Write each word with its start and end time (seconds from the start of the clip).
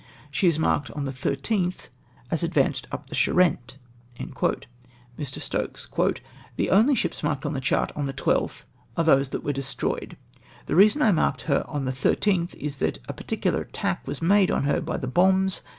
She 0.31 0.47
is 0.47 0.57
marked 0.57 0.89
on 0.89 1.05
the 1.05 1.11
I'Sth 1.11 1.89
as 2.31 2.41
advanced 2.41 2.87
up 2.91 3.05
the 3.05 3.15
Charente!" 3.15 3.75
Mk. 4.19 4.61
Stokes. 5.19 5.87
—"The 6.55 6.69
only 6.71 6.95
ships 6.95 7.21
marked 7.21 7.45
on 7.45 7.53
the 7.53 7.61
chart 7.61 7.91
on 7.95 8.07
the 8.07 8.13
\'2th 8.13 8.63
are 8.97 9.03
those 9.03 9.29
that 9.29 9.43
vj 9.43 9.49
ere 9.49 9.53
destroyed. 9.53 10.17
The 10.65 10.75
reason 10.75 11.03
I 11.03 11.11
marked 11.11 11.43
her 11.43 11.63
on 11.67 11.85
the 11.85 11.91
13th 11.91 12.55
is, 12.55 12.77
that 12.77 12.97
a 13.07 13.13
particular 13.13 13.61
attack 13.61 14.07
was 14.07 14.23
made 14.23 14.49
on 14.49 14.63
her 14.63 14.81
by 14.81 14.97
the 14.97 15.05
bombs. 15.05 15.61